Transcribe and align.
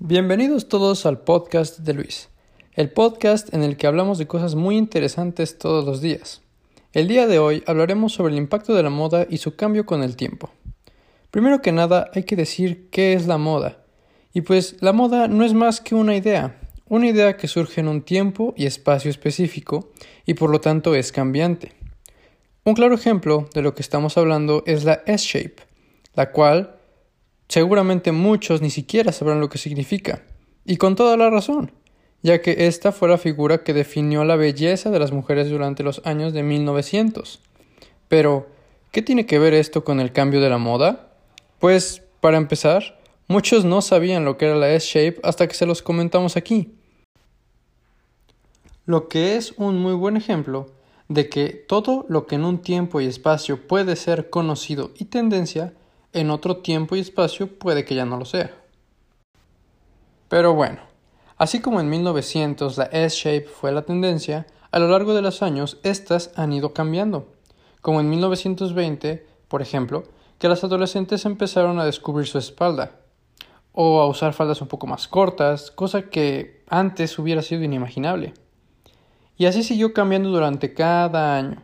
Bienvenidos 0.00 0.68
todos 0.68 1.06
al 1.06 1.22
podcast 1.22 1.80
de 1.80 1.92
Luis, 1.92 2.28
el 2.74 2.88
podcast 2.88 3.52
en 3.52 3.64
el 3.64 3.76
que 3.76 3.88
hablamos 3.88 4.18
de 4.18 4.28
cosas 4.28 4.54
muy 4.54 4.76
interesantes 4.76 5.58
todos 5.58 5.84
los 5.84 6.00
días. 6.00 6.40
El 6.92 7.08
día 7.08 7.26
de 7.26 7.40
hoy 7.40 7.64
hablaremos 7.66 8.12
sobre 8.12 8.32
el 8.32 8.38
impacto 8.38 8.74
de 8.74 8.84
la 8.84 8.90
moda 8.90 9.26
y 9.28 9.38
su 9.38 9.56
cambio 9.56 9.86
con 9.86 10.04
el 10.04 10.14
tiempo. 10.14 10.52
Primero 11.32 11.62
que 11.62 11.72
nada 11.72 12.12
hay 12.14 12.22
que 12.22 12.36
decir 12.36 12.88
qué 12.90 13.14
es 13.14 13.26
la 13.26 13.38
moda. 13.38 13.78
Y 14.32 14.42
pues 14.42 14.76
la 14.78 14.92
moda 14.92 15.26
no 15.26 15.44
es 15.44 15.52
más 15.52 15.80
que 15.80 15.96
una 15.96 16.14
idea, 16.14 16.60
una 16.86 17.08
idea 17.08 17.36
que 17.36 17.48
surge 17.48 17.80
en 17.80 17.88
un 17.88 18.02
tiempo 18.02 18.54
y 18.56 18.66
espacio 18.66 19.10
específico 19.10 19.90
y 20.24 20.34
por 20.34 20.50
lo 20.50 20.60
tanto 20.60 20.94
es 20.94 21.10
cambiante. 21.10 21.72
Un 22.62 22.74
claro 22.74 22.94
ejemplo 22.94 23.48
de 23.52 23.62
lo 23.62 23.74
que 23.74 23.82
estamos 23.82 24.16
hablando 24.16 24.62
es 24.64 24.84
la 24.84 25.02
S-Shape, 25.06 25.56
la 26.14 26.30
cual 26.30 26.77
Seguramente 27.48 28.12
muchos 28.12 28.60
ni 28.60 28.68
siquiera 28.68 29.10
sabrán 29.10 29.40
lo 29.40 29.48
que 29.48 29.56
significa, 29.56 30.22
y 30.66 30.76
con 30.76 30.96
toda 30.96 31.16
la 31.16 31.30
razón, 31.30 31.72
ya 32.22 32.42
que 32.42 32.66
esta 32.66 32.92
fue 32.92 33.08
la 33.08 33.16
figura 33.16 33.64
que 33.64 33.72
definió 33.72 34.22
la 34.24 34.36
belleza 34.36 34.90
de 34.90 34.98
las 34.98 35.12
mujeres 35.12 35.48
durante 35.48 35.82
los 35.82 36.02
años 36.04 36.34
de 36.34 36.42
1900. 36.42 37.40
Pero, 38.08 38.48
¿qué 38.92 39.00
tiene 39.00 39.24
que 39.24 39.38
ver 39.38 39.54
esto 39.54 39.82
con 39.82 39.98
el 39.98 40.12
cambio 40.12 40.42
de 40.42 40.50
la 40.50 40.58
moda? 40.58 41.08
Pues, 41.58 42.02
para 42.20 42.36
empezar, 42.36 43.00
muchos 43.28 43.64
no 43.64 43.80
sabían 43.80 44.26
lo 44.26 44.36
que 44.36 44.44
era 44.44 44.56
la 44.56 44.70
S-Shape 44.74 45.20
hasta 45.22 45.48
que 45.48 45.54
se 45.54 45.66
los 45.66 45.80
comentamos 45.80 46.36
aquí. 46.36 46.74
Lo 48.84 49.08
que 49.08 49.36
es 49.36 49.52
un 49.56 49.78
muy 49.78 49.94
buen 49.94 50.16
ejemplo 50.16 50.66
de 51.08 51.30
que 51.30 51.48
todo 51.48 52.04
lo 52.08 52.26
que 52.26 52.34
en 52.34 52.44
un 52.44 52.58
tiempo 52.58 53.00
y 53.00 53.06
espacio 53.06 53.66
puede 53.66 53.96
ser 53.96 54.28
conocido 54.28 54.90
y 54.98 55.06
tendencia 55.06 55.72
en 56.12 56.30
otro 56.30 56.58
tiempo 56.58 56.96
y 56.96 57.00
espacio 57.00 57.58
puede 57.58 57.84
que 57.84 57.94
ya 57.94 58.04
no 58.04 58.16
lo 58.16 58.24
sea. 58.24 58.54
Pero 60.28 60.54
bueno, 60.54 60.80
así 61.36 61.60
como 61.60 61.80
en 61.80 61.88
1900 61.88 62.76
la 62.78 62.84
S-shape 62.84 63.46
fue 63.46 63.72
la 63.72 63.82
tendencia, 63.82 64.46
a 64.70 64.78
lo 64.78 64.88
largo 64.88 65.14
de 65.14 65.22
los 65.22 65.42
años 65.42 65.78
estas 65.82 66.32
han 66.36 66.52
ido 66.52 66.74
cambiando. 66.74 67.28
Como 67.80 68.00
en 68.00 68.10
1920, 68.10 69.26
por 69.48 69.62
ejemplo, 69.62 70.04
que 70.38 70.48
las 70.48 70.62
adolescentes 70.64 71.24
empezaron 71.24 71.78
a 71.78 71.84
descubrir 71.84 72.26
su 72.26 72.38
espalda, 72.38 73.00
o 73.72 74.00
a 74.00 74.08
usar 74.08 74.32
faldas 74.32 74.60
un 74.60 74.68
poco 74.68 74.86
más 74.86 75.08
cortas, 75.08 75.70
cosa 75.70 76.10
que 76.10 76.64
antes 76.68 77.18
hubiera 77.18 77.42
sido 77.42 77.62
inimaginable. 77.62 78.34
Y 79.36 79.46
así 79.46 79.62
siguió 79.62 79.92
cambiando 79.92 80.30
durante 80.30 80.74
cada 80.74 81.36
año. 81.36 81.62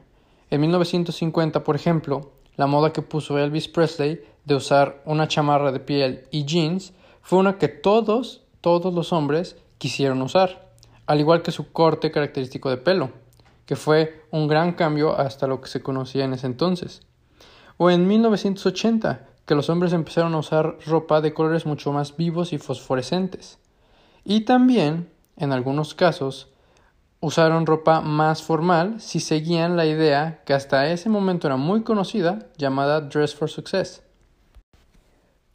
En 0.49 0.61
1950, 0.61 1.65
por 1.65 1.75
ejemplo, 1.75 2.31
la 2.57 2.67
moda 2.67 2.93
que 2.93 3.03
puso 3.03 3.39
Elvis 3.39 3.69
Presley 3.69 4.21
de 4.45 4.55
usar 4.55 5.03
una 5.05 5.29
chamarra 5.29 5.73
de 5.73 5.81
piel 5.81 6.29
y 6.31 6.45
jeans 6.45 6.93
fue 7.23 7.39
una 7.39 7.59
que 7.59 7.69
todos, 7.69 8.43
todos 8.61 8.93
los 8.95 9.13
hombres 9.13 9.57
quisieron 9.79 10.23
usar, 10.23 10.71
al 11.07 11.21
igual 11.21 11.43
que 11.43 11.53
su 11.53 11.73
corte 11.73 12.11
característico 12.11 12.71
de 12.71 12.77
pelo, 12.77 13.11
que 13.67 13.77
fue 13.77 14.25
un 14.31 14.47
gran 14.47 14.73
cambio 14.73 15.19
hasta 15.19 15.47
lo 15.47 15.61
que 15.61 15.69
se 15.69 15.83
conocía 15.83 16.25
en 16.25 16.35
ese 16.35 16.47
entonces. 16.47 17.03
O 17.77 17.91
en 17.91 18.07
1980, 18.07 19.27
que 19.47 19.55
los 19.55 19.69
hombres 19.69 19.93
empezaron 19.93 20.35
a 20.35 20.39
usar 20.39 20.79
ropa 20.87 21.21
de 21.21 21.35
colores 21.35 21.67
mucho 21.67 21.93
más 21.93 22.17
vivos 22.17 22.53
y 22.53 22.59
fosforescentes. 22.59 23.59
Y 24.25 24.43
también, 24.43 25.11
en 25.37 25.53
algunos 25.53 25.95
casos, 25.95 26.49
usaron 27.25 27.65
ropa 27.65 28.03
más 28.03 28.43
formal 28.43 29.01
si 29.01 29.19
seguían 29.19 29.77
la 29.77 29.87
idea 29.87 30.43
que 30.45 30.53
hasta 30.53 30.91
ese 30.91 31.09
momento 31.09 31.47
era 31.47 31.57
muy 31.57 31.83
conocida 31.83 32.51
llamada 32.59 33.01
Dress 33.01 33.35
for 33.35 33.49
Success. 33.49 34.03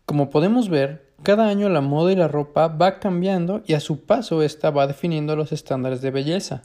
Como 0.07 0.31
podemos 0.31 0.67
ver, 0.67 1.13
cada 1.21 1.47
año 1.47 1.69
la 1.69 1.81
moda 1.81 2.11
y 2.11 2.15
la 2.15 2.27
ropa 2.27 2.69
va 2.69 2.97
cambiando 2.97 3.61
y 3.67 3.75
a 3.75 3.79
su 3.79 4.03
paso 4.03 4.41
esta 4.41 4.71
va 4.71 4.87
definiendo 4.87 5.35
los 5.35 5.51
estándares 5.51 6.01
de 6.01 6.09
belleza. 6.09 6.63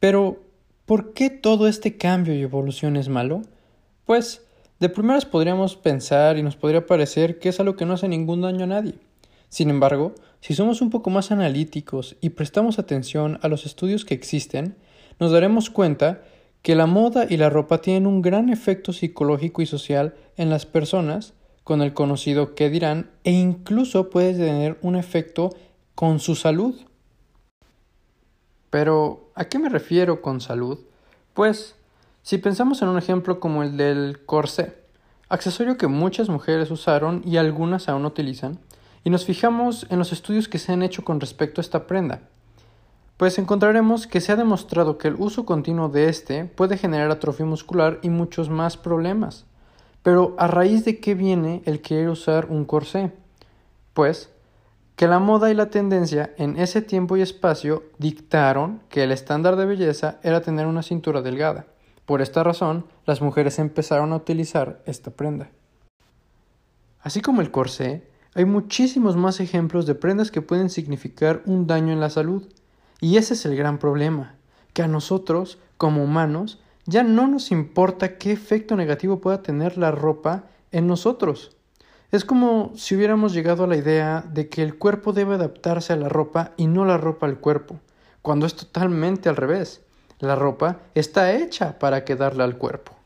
Pero, 0.00 0.40
¿por 0.86 1.12
qué 1.12 1.28
todo 1.28 1.68
este 1.68 1.98
cambio 1.98 2.34
y 2.34 2.40
evolución 2.40 2.96
es 2.96 3.10
malo? 3.10 3.42
Pues, 4.06 4.46
de 4.80 4.88
primeras 4.88 5.26
podríamos 5.26 5.76
pensar 5.76 6.38
y 6.38 6.42
nos 6.42 6.56
podría 6.56 6.86
parecer 6.86 7.38
que 7.38 7.50
es 7.50 7.60
algo 7.60 7.76
que 7.76 7.84
no 7.84 7.92
hace 7.92 8.08
ningún 8.08 8.40
daño 8.40 8.64
a 8.64 8.68
nadie. 8.68 8.94
Sin 9.48 9.70
embargo, 9.70 10.14
si 10.40 10.54
somos 10.54 10.80
un 10.82 10.90
poco 10.90 11.10
más 11.10 11.30
analíticos 11.30 12.16
y 12.20 12.30
prestamos 12.30 12.78
atención 12.78 13.38
a 13.42 13.48
los 13.48 13.66
estudios 13.66 14.04
que 14.04 14.14
existen, 14.14 14.76
nos 15.18 15.32
daremos 15.32 15.70
cuenta 15.70 16.22
que 16.62 16.74
la 16.74 16.86
moda 16.86 17.26
y 17.28 17.36
la 17.36 17.50
ropa 17.50 17.80
tienen 17.80 18.06
un 18.06 18.22
gran 18.22 18.48
efecto 18.50 18.92
psicológico 18.92 19.62
y 19.62 19.66
social 19.66 20.14
en 20.36 20.50
las 20.50 20.66
personas 20.66 21.34
con 21.64 21.82
el 21.82 21.92
conocido 21.92 22.54
que 22.54 22.70
dirán 22.70 23.10
e 23.24 23.32
incluso 23.32 24.10
puede 24.10 24.34
tener 24.34 24.78
un 24.82 24.96
efecto 24.96 25.50
con 25.94 26.20
su 26.20 26.34
salud. 26.34 26.74
Pero, 28.70 29.30
¿a 29.34 29.46
qué 29.46 29.58
me 29.58 29.68
refiero 29.68 30.20
con 30.20 30.40
salud? 30.40 30.78
Pues, 31.34 31.74
si 32.22 32.38
pensamos 32.38 32.82
en 32.82 32.88
un 32.88 32.98
ejemplo 32.98 33.40
como 33.40 33.62
el 33.62 33.76
del 33.76 34.24
corsé, 34.26 34.76
accesorio 35.28 35.78
que 35.78 35.86
muchas 35.86 36.28
mujeres 36.28 36.70
usaron 36.70 37.22
y 37.24 37.36
algunas 37.38 37.88
aún 37.88 38.04
utilizan, 38.04 38.58
y 39.04 39.10
nos 39.10 39.24
fijamos 39.24 39.86
en 39.90 39.98
los 39.98 40.12
estudios 40.12 40.48
que 40.48 40.58
se 40.58 40.72
han 40.72 40.82
hecho 40.82 41.04
con 41.04 41.20
respecto 41.20 41.60
a 41.60 41.62
esta 41.62 41.86
prenda, 41.86 42.22
pues 43.18 43.38
encontraremos 43.38 44.06
que 44.06 44.20
se 44.20 44.30
ha 44.32 44.36
demostrado 44.36 44.96
que 44.96 45.08
el 45.08 45.16
uso 45.18 45.44
continuo 45.44 45.88
de 45.88 46.08
este 46.08 46.44
puede 46.44 46.78
generar 46.78 47.10
atrofia 47.10 47.44
muscular 47.44 47.98
y 48.02 48.10
muchos 48.10 48.48
más 48.48 48.76
problemas. 48.76 49.44
Pero 50.04 50.36
¿a 50.38 50.46
raíz 50.46 50.84
de 50.84 51.00
qué 51.00 51.14
viene 51.14 51.62
el 51.64 51.80
querer 51.82 52.10
usar 52.10 52.46
un 52.46 52.64
corsé? 52.64 53.12
Pues 53.92 54.30
que 54.94 55.08
la 55.08 55.18
moda 55.18 55.50
y 55.50 55.54
la 55.54 55.70
tendencia 55.70 56.32
en 56.38 56.58
ese 56.58 56.80
tiempo 56.80 57.16
y 57.16 57.22
espacio 57.22 57.84
dictaron 57.98 58.80
que 58.88 59.04
el 59.04 59.12
estándar 59.12 59.56
de 59.56 59.66
belleza 59.66 60.18
era 60.22 60.40
tener 60.40 60.66
una 60.66 60.82
cintura 60.82 61.20
delgada. 61.20 61.66
Por 62.04 62.22
esta 62.22 62.42
razón, 62.42 62.86
las 63.04 63.20
mujeres 63.20 63.58
empezaron 63.58 64.12
a 64.12 64.16
utilizar 64.16 64.80
esta 64.86 65.10
prenda. 65.10 65.50
Así 67.00 67.20
como 67.20 67.42
el 67.42 67.50
corsé, 67.50 68.08
hay 68.38 68.44
muchísimos 68.44 69.16
más 69.16 69.40
ejemplos 69.40 69.84
de 69.84 69.96
prendas 69.96 70.30
que 70.30 70.42
pueden 70.42 70.70
significar 70.70 71.42
un 71.44 71.66
daño 71.66 71.92
en 71.92 71.98
la 71.98 72.08
salud. 72.08 72.46
Y 73.00 73.16
ese 73.16 73.34
es 73.34 73.44
el 73.44 73.56
gran 73.56 73.78
problema, 73.78 74.36
que 74.74 74.82
a 74.82 74.86
nosotros, 74.86 75.58
como 75.76 76.04
humanos, 76.04 76.60
ya 76.86 77.02
no 77.02 77.26
nos 77.26 77.50
importa 77.50 78.16
qué 78.16 78.30
efecto 78.30 78.76
negativo 78.76 79.20
pueda 79.20 79.42
tener 79.42 79.76
la 79.76 79.90
ropa 79.90 80.44
en 80.70 80.86
nosotros. 80.86 81.56
Es 82.12 82.24
como 82.24 82.70
si 82.76 82.94
hubiéramos 82.94 83.32
llegado 83.32 83.64
a 83.64 83.66
la 83.66 83.76
idea 83.76 84.24
de 84.32 84.48
que 84.48 84.62
el 84.62 84.78
cuerpo 84.78 85.12
debe 85.12 85.34
adaptarse 85.34 85.92
a 85.92 85.96
la 85.96 86.08
ropa 86.08 86.52
y 86.56 86.68
no 86.68 86.84
la 86.84 86.96
ropa 86.96 87.26
al 87.26 87.40
cuerpo, 87.40 87.80
cuando 88.22 88.46
es 88.46 88.54
totalmente 88.54 89.28
al 89.28 89.34
revés. 89.34 89.80
La 90.20 90.36
ropa 90.36 90.78
está 90.94 91.34
hecha 91.34 91.80
para 91.80 92.04
quedarle 92.04 92.44
al 92.44 92.56
cuerpo. 92.56 92.97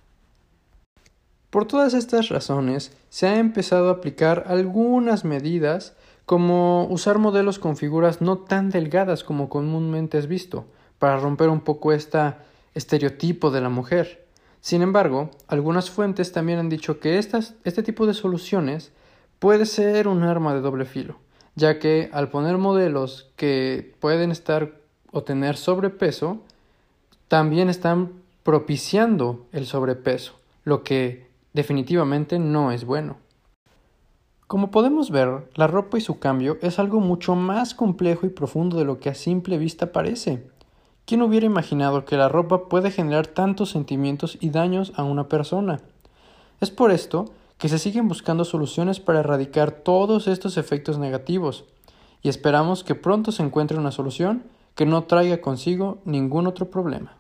Por 1.53 1.67
todas 1.67 1.93
estas 1.93 2.31
razones, 2.31 2.97
se 3.11 3.27
ha 3.27 3.39
empezado 3.39 3.91
a 3.91 3.93
aplicar 3.93 4.45
algunas 4.47 5.23
medidas 5.23 5.95
como 6.25 6.87
usar 6.87 7.19
modelos 7.19 7.59
con 7.59 7.77
figuras 7.77 8.23
no 8.23 8.39
tan 8.39 8.71
delgadas 8.71 9.23
como 9.23 9.51
comúnmente 9.51 10.17
es 10.17 10.29
visto, 10.29 10.65
para 10.99 11.19
romper 11.19 11.51
un 11.51 11.61
poco 11.61 11.93
esta 11.93 12.39
estereotipo 12.73 13.51
de 13.51 13.61
la 13.61 13.69
mujer. 13.69 14.25
Sin 14.63 14.81
embargo, 14.81 15.29
algunas 15.47 15.91
fuentes 15.91 16.33
también 16.33 16.59
han 16.59 16.71
dicho 16.71 17.01
que 17.01 17.19
este 17.19 17.83
tipo 17.83 18.07
de 18.07 18.15
soluciones 18.15 18.91
puede 19.39 19.67
ser 19.67 20.09
un 20.09 20.23
arma 20.23 20.55
de 20.55 20.63
doble 20.63 20.87
filo, 20.87 21.19
ya 21.55 21.79
que 21.79 22.09
al 22.15 22.31
poner 22.31 22.57
modelos 22.57 23.29
que 23.37 23.95
pueden 24.01 24.31
estar 24.31 24.73
o 25.11 25.23
tener 25.23 25.59
sobrepeso, 25.59 26.41
también 27.29 27.69
están 27.69 28.11
propiciando 28.43 29.45
el 29.53 29.67
sobrepeso, 29.67 30.33
lo 30.65 30.83
que 30.83 31.31
definitivamente 31.53 32.39
no 32.39 32.73
es 32.73 32.85
bueno. 32.85 33.17
Como 34.47 34.71
podemos 34.71 35.11
ver, 35.11 35.51
la 35.55 35.67
ropa 35.67 35.97
y 35.97 36.03
su 36.03 36.19
cambio 36.19 36.59
es 36.61 36.79
algo 36.79 37.01
mucho 37.01 37.35
más 37.35 37.75
complejo 37.75 38.27
y 38.27 38.31
profundo 38.31 38.77
de 38.77 38.85
lo 38.85 39.01
que 39.01 39.09
a 39.09 39.15
simple 39.15 39.57
vista 39.57 39.93
parece. 39.93 40.47
¿Quién 41.07 41.23
hubiera 41.23 41.47
imaginado 41.47 42.05
que 42.05 42.17
la 42.17 42.29
ropa 42.29 42.69
puede 42.69 42.91
generar 42.91 43.27
tantos 43.27 43.71
sentimientos 43.71 44.37
y 44.41 44.51
daños 44.51 44.93
a 44.97 45.05
una 45.05 45.29
persona? 45.29 45.81
Es 46.61 46.71
por 46.71 46.91
esto 46.91 47.33
que 47.59 47.69
se 47.69 47.79
siguen 47.79 48.09
buscando 48.09 48.45
soluciones 48.45 49.01
para 49.01 49.21
erradicar 49.21 49.71
todos 49.71 50.29
estos 50.29 50.57
efectos 50.57 50.99
negativos, 50.99 51.65
y 52.23 52.29
esperamos 52.29 52.85
que 52.85 52.95
pronto 52.95 53.33
se 53.33 53.43
encuentre 53.43 53.79
una 53.79 53.91
solución 53.91 54.45
que 54.75 54.87
no 54.87 55.05
traiga 55.05 55.41
consigo 55.41 55.99
ningún 56.05 56.47
otro 56.47 56.71
problema. 56.71 57.19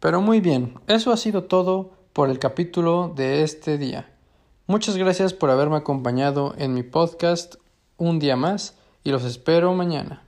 Pero 0.00 0.20
muy 0.20 0.40
bien, 0.40 0.74
eso 0.86 1.12
ha 1.12 1.16
sido 1.16 1.44
todo 1.44 1.92
por 2.16 2.30
el 2.30 2.38
capítulo 2.38 3.12
de 3.14 3.42
este 3.42 3.76
día. 3.76 4.08
Muchas 4.66 4.96
gracias 4.96 5.34
por 5.34 5.50
haberme 5.50 5.76
acompañado 5.76 6.54
en 6.56 6.72
mi 6.72 6.82
podcast 6.82 7.56
un 7.98 8.18
día 8.18 8.36
más 8.36 8.74
y 9.04 9.10
los 9.10 9.22
espero 9.22 9.74
mañana. 9.74 10.26